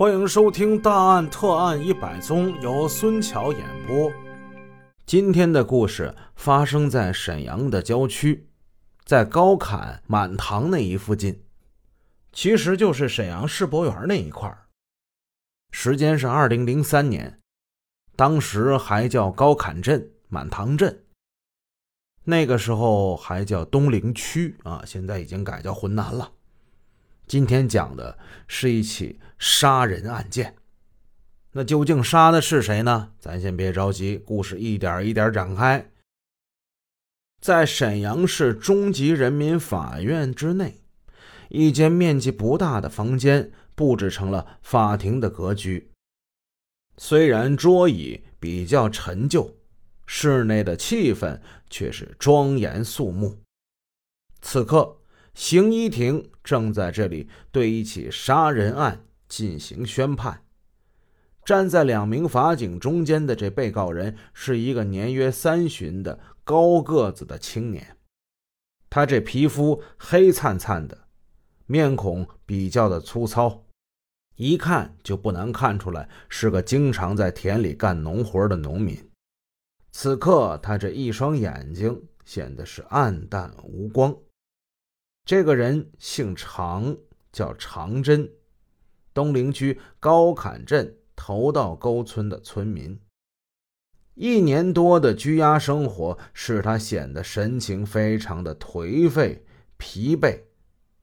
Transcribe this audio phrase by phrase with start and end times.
[0.00, 4.10] 欢迎收听《大案特案一百宗》，由孙桥演播。
[5.04, 8.48] 今天的故事发生在沈阳的郊区，
[9.04, 11.42] 在高坎满塘那一附近，
[12.32, 14.50] 其实就是沈阳世博园那一块。
[15.70, 17.38] 时间是二零零三年，
[18.16, 21.04] 当时还叫高坎镇、满塘镇，
[22.24, 26.32] 那个时候还叫东陵区啊，现在已经改叫浑南了。
[27.30, 28.18] 今天讲的
[28.48, 30.56] 是一起杀人案件，
[31.52, 33.12] 那究竟杀的是谁呢？
[33.20, 35.92] 咱先别着急，故事一点一点展开。
[37.40, 40.80] 在沈阳市中级人民法院之内，
[41.50, 45.88] 一间面积不大的房间布置成了法庭的格局。
[46.96, 49.56] 虽然桌椅比较陈旧，
[50.04, 53.38] 室内的气氛却是庄严肃穆。
[54.42, 54.96] 此刻。
[55.40, 60.44] 刑一庭正在这里对一起杀人案进行宣判。
[61.46, 67.96] 站在两名法警中间的这被告人是一个年约三旬的高个子的青年，
[68.90, 71.06] 他这皮肤黑灿灿的，
[71.64, 73.64] 面孔比较的粗糙，
[74.36, 78.94] 一看就不难看出来是个经常在田里干农活的农民。
[79.90, 84.14] 此刻他这一双眼睛显得是暗淡无光。
[85.24, 86.96] 这个人姓常，
[87.32, 88.30] 叫常真，
[89.14, 92.98] 东陵区高坎镇头道沟村的村民。
[94.14, 99.46] 一年多的拘押生活使他显得神情非常的颓废、
[99.78, 100.40] 疲惫，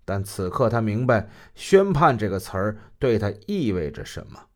[0.05, 4.47] 但此刻他明白“宣判”这个词儿对他意味着什么。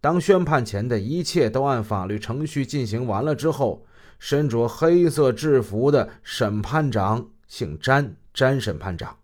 [0.00, 3.84] 当宣判前的一切都按法律程序进行完了之后，
[4.18, 8.16] 身着黑色制服的审判长姓詹。
[8.34, 9.18] 詹审判长，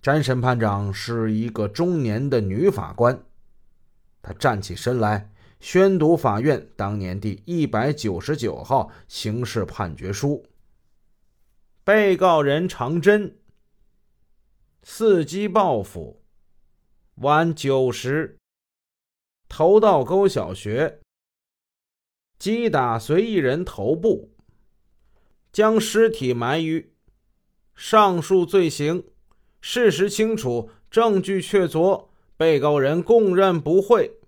[0.00, 3.24] 詹审判长是一个中年的女法官。
[4.22, 10.46] 她站起身来，宣读法院当年第一百九十九号刑事判决书。
[11.82, 13.36] 被告人常真，
[14.84, 16.22] 伺机报复，
[17.16, 18.38] 晚九时，
[19.48, 21.00] 头道沟小学，
[22.38, 24.32] 击打随意人头部，
[25.52, 26.93] 将尸体埋于。
[27.74, 29.04] 上述罪行，
[29.60, 34.18] 事实清楚，证据确凿，被告人供认不讳。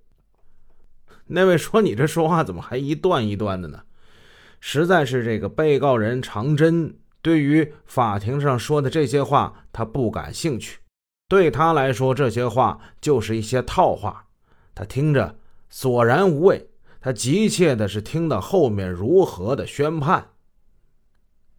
[1.27, 3.83] 那位说：“你这说话怎么还一段一段的呢？”
[4.61, 10.79] 实在是这个被告人常真对于法庭上说的这些话，他不感兴趣。
[11.29, 14.27] 对他来说，这些话就是一些套话，
[14.75, 16.69] 他听着索然无味。
[17.01, 20.31] 他急切的是听到后面如何的宣判。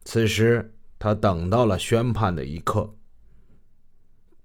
[0.03, 0.73] 此时。
[0.99, 2.95] 他等到了宣判的一刻，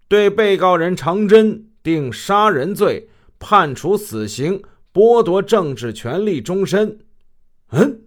[0.08, 3.08] 对被告人常真定杀人罪，
[3.38, 4.62] 判处死刑，
[4.92, 7.06] 剥夺政治权利终身。
[7.68, 8.02] 嗯，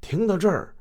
[0.00, 0.76] 听到这儿，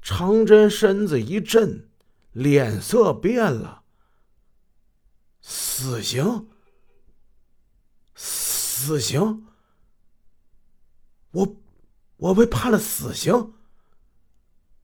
[0.00, 1.88] 常真身子一震，
[2.32, 3.82] 脸色变了。
[5.42, 6.48] 死刑？
[8.14, 9.44] 死刑？
[11.32, 11.56] 我，
[12.16, 13.52] 我被判了死刑。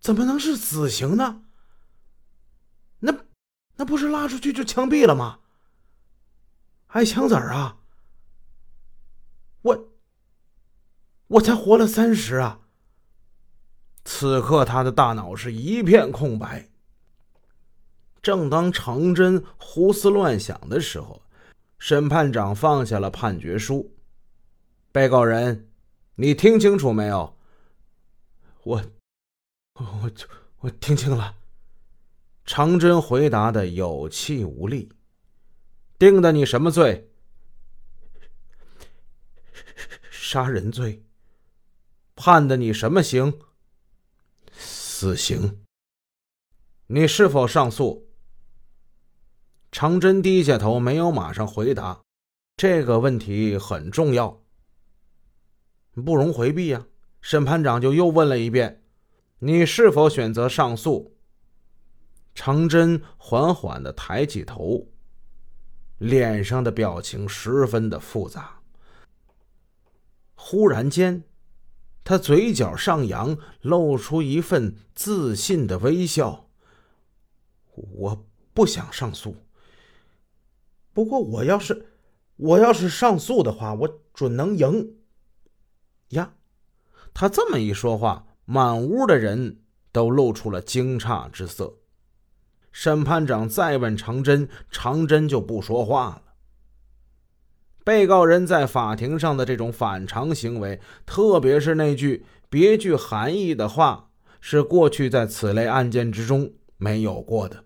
[0.03, 1.45] 怎么能是死刑呢？
[2.99, 3.17] 那
[3.77, 5.39] 那不是拉出去就枪毙了吗？
[6.89, 7.79] 挨枪子儿啊！
[9.63, 9.89] 我
[11.29, 12.63] 我才活了三十啊！
[14.05, 16.69] 此刻他的大脑是一片空白。
[18.21, 21.23] 正当程真胡思乱想的时候，
[21.79, 23.95] 审判长放下了判决书。
[24.91, 25.71] 被告人，
[26.17, 27.39] 你听清楚没有？
[28.65, 28.85] 我。
[29.75, 30.11] 我
[30.61, 31.37] 我听清了，
[32.45, 34.91] 长真回答的有气无力。
[35.99, 37.11] 定的你什么罪？
[40.11, 41.03] 杀人罪。
[42.15, 43.41] 判的你什么刑？
[44.51, 45.65] 死刑。
[46.89, 48.09] 你是否上诉？
[49.73, 52.03] 常真低下头，没有马上回答。
[52.57, 54.43] 这个问题很重要，
[55.95, 56.87] 不容回避呀。
[57.23, 58.82] 审判长就又问了一遍。
[59.45, 61.17] 你是否选择上诉？
[62.33, 64.87] 程真缓缓的抬起头，
[65.99, 68.61] 脸上的表情十分的复杂。
[70.37, 71.25] 忽然间，
[72.05, 76.49] 他嘴角上扬，露出一份自信的微笑。
[77.75, 78.25] 我
[78.55, 79.35] 不想上诉，
[80.93, 81.89] 不过我要是
[82.37, 84.99] 我要是上诉的话，我准能赢。
[86.11, 86.35] 呀，
[87.13, 88.29] 他这么一说话。
[88.53, 89.61] 满屋的人
[89.93, 91.79] 都露出了惊诧之色。
[92.71, 96.23] 审判长再问常真，常真就不说话了。
[97.83, 107.65] 被告人在法庭上的这种反常行为，特别是那句别具含义的话，是过去在此类案件之中没有过的。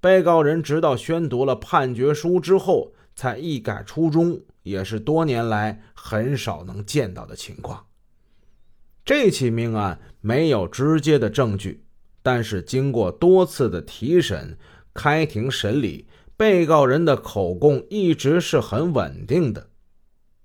[0.00, 7.88] 被告人直到宣读了判决书之后，才一改初衷，也是多年来很少能见到的情况。
[9.04, 11.84] 这起命案没有直接的证据，
[12.22, 14.56] 但是经过多次的提审、
[14.94, 16.06] 开庭审理。
[16.34, 19.68] 被告人的口供一直是很稳定的，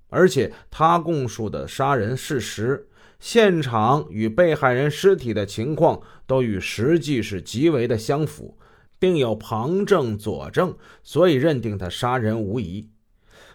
[0.09, 2.88] 而且他供述的杀人事实、
[3.19, 8.59] 现场与被害人尸体的情况都与实际是极为的相符，
[9.00, 12.92] 并有旁证佐证，所以认定他杀人无疑。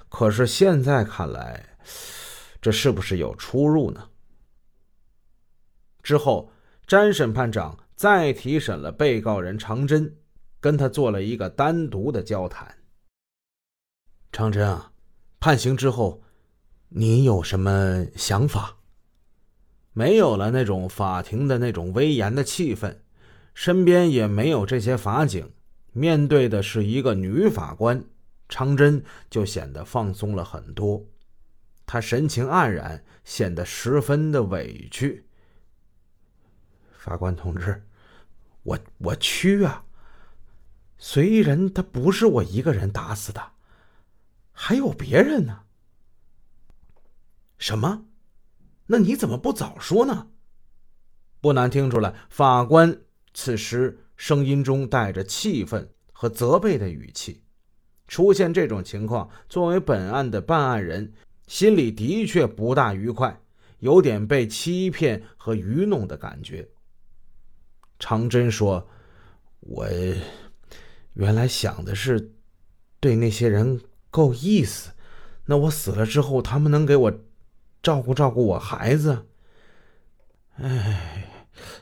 [0.08, 1.76] 可是现在看来，
[2.60, 4.08] 这是不是有出入呢？
[6.02, 6.50] 之后，
[6.86, 10.16] 詹审判长再提审了被告人常真。
[10.60, 12.72] 跟他做了一个单独的交谈。
[14.30, 14.92] 长真啊，
[15.40, 16.22] 判刑之后，
[16.90, 18.76] 你有什么想法？
[19.92, 22.98] 没有了那种法庭的那种威严的气氛，
[23.54, 25.50] 身边也没有这些法警，
[25.92, 28.04] 面对的是一个女法官，
[28.48, 31.04] 长真就显得放松了很多。
[31.84, 35.26] 他神情黯然，显得十分的委屈。
[37.02, 37.82] 法官同志，
[38.62, 39.84] 我我屈啊！
[40.98, 43.42] 虽然他不是我一个人打死的，
[44.52, 45.64] 还有别人呢。
[47.58, 48.04] 什么？
[48.86, 50.28] 那你怎么不早说呢？
[51.40, 53.00] 不难听出来，法官
[53.34, 57.42] 此时声音中带着气愤和责备的语气。
[58.06, 61.12] 出现这种情况，作为本案的办案人，
[61.48, 63.40] 心里的确不大愉快，
[63.80, 66.68] 有点被欺骗和愚弄的感觉。
[68.02, 68.88] 长真说
[69.60, 69.86] ：“我。”
[71.14, 72.32] 原来想的是
[72.98, 74.92] 对那些人够意思，
[75.44, 77.12] 那我死了之后，他们能给我
[77.82, 79.26] 照顾照顾我孩子。
[80.54, 81.28] 哎，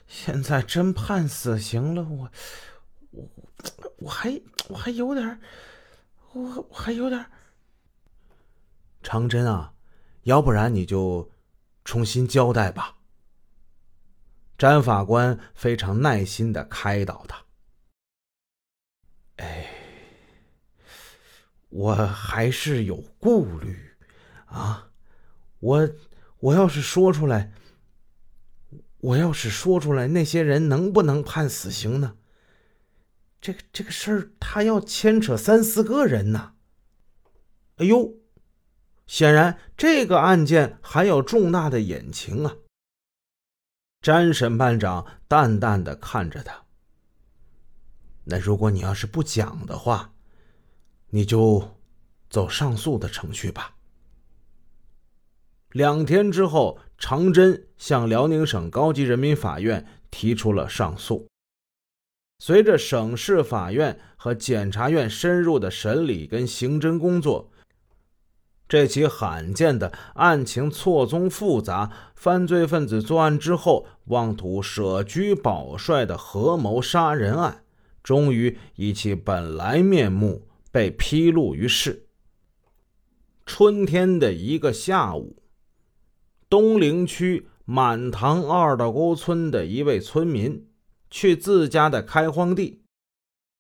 [0.09, 2.31] 现在真判死刑了，我
[3.13, 3.29] 我
[3.99, 5.41] 我还我还有点，
[6.33, 7.25] 我我还有点。
[9.01, 9.75] 长真啊，
[10.25, 11.31] 要不然你就
[11.85, 12.97] 重新交代吧。
[14.61, 17.47] 詹法官非常耐心的开导他。
[19.37, 19.71] 哎，
[21.71, 23.97] 我还是有顾虑
[24.45, 24.91] 啊！
[25.61, 25.91] 我
[26.41, 27.53] 我要是说出来，
[28.99, 32.19] 我要是说出来，那些人能不能判死刑呢？
[33.41, 36.53] 这个这个事儿，他要牵扯三四个人呢。
[37.77, 38.12] 哎呦，
[39.07, 42.57] 显然这个案件还有重大的隐情啊！
[44.00, 46.62] 詹审判长淡淡的看着他。
[48.25, 50.12] 那如果你要是不讲的话，
[51.11, 51.76] 你就
[52.31, 53.75] 走上诉的程序吧。
[55.73, 61.29] 两天之后，常真向辽宁省高级人民法院提出了上诉。
[62.38, 67.50] 随着省市法院和检察院深入的审理跟刑侦工作，
[68.71, 77.65] 这起罕见的案情错综复杂、犯罪分子作案之后妄图舍车保帅的合谋杀人案。
[78.05, 82.07] 终于以其本来面目被披露于世。
[83.45, 85.43] 春天的一个下午，
[86.49, 90.69] 东陵区满塘二道沟村的一位村民
[91.11, 92.80] 去自家的开荒地，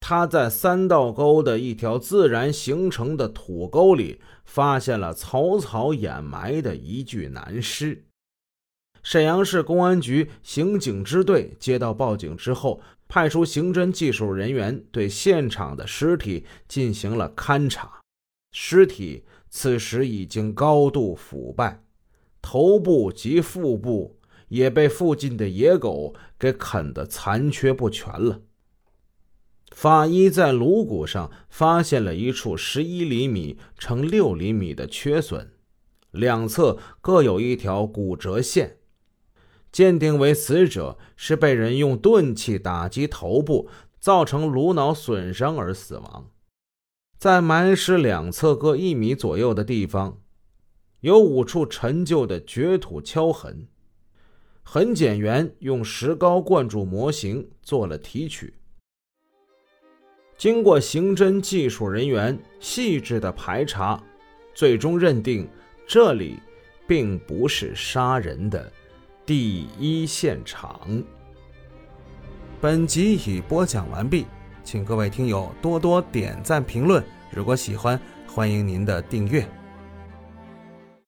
[0.00, 8.06] 他在三道沟的一条自然形成的土沟里发现了草草掩埋的一具男尸。
[9.02, 12.82] 沈阳市公安局刑警支队接到报警之后。
[13.12, 18.00] 派出刑侦技术人员对现场的尸体进行了勘查，
[18.52, 21.82] 尸体此时已经高度腐败，
[22.40, 24.16] 头部及腹部
[24.46, 28.42] 也被附近的野狗给啃得残缺不全了。
[29.70, 35.52] 法医在颅骨上发现了一处十一厘米乘六厘米的缺损，
[36.10, 38.78] 两侧各有一条骨折线。
[39.72, 43.68] 鉴定为死者是被人用钝器打击头部，
[44.00, 46.30] 造成颅脑损伤而死亡。
[47.16, 50.20] 在埋尸两侧各一米左右的地方，
[51.00, 53.68] 有五处陈旧的掘土敲痕。
[54.62, 58.54] 痕检员用石膏灌注模型做了提取。
[60.40, 64.02] 经过刑侦技术人员细致的排查，
[64.54, 65.46] 最终认定
[65.86, 66.38] 这里
[66.86, 68.72] 并不是杀人的。
[69.26, 71.04] 第一现场。
[72.58, 74.24] 本集已播讲完毕，
[74.64, 77.04] 请各位听友多多点赞评论。
[77.30, 79.46] 如果喜欢，欢迎您的订阅。